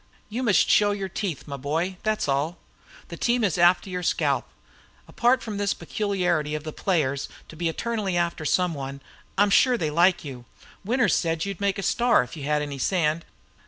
"You 0.29 0.41
must 0.41 0.67
show 0.67 0.93
your 0.93 1.09
teeth, 1.09 1.47
my 1.47 1.57
boy, 1.57 1.97
that's 2.01 2.27
all. 2.27 2.57
The 3.09 3.17
team 3.17 3.43
is 3.43 3.59
after 3.59 3.87
your 3.87 4.01
scalp. 4.01 4.47
Apart 5.07 5.43
from 5.43 5.57
this 5.57 5.75
peculiarity 5.75 6.55
of 6.55 6.63
the 6.63 6.73
players 6.73 7.29
to 7.49 7.55
be 7.55 7.69
eternally 7.69 8.17
after 8.17 8.43
someone, 8.43 8.99
I'm 9.37 9.51
sure 9.51 9.77
they 9.77 9.91
like 9.91 10.25
you. 10.25 10.45
Winters 10.83 11.13
said 11.13 11.45
you'd 11.45 11.61
make 11.61 11.77
a 11.77 11.83
star 11.83 12.23
if 12.23 12.35
you 12.35 12.45
had 12.45 12.63
any 12.63 12.79
sand. 12.79 13.25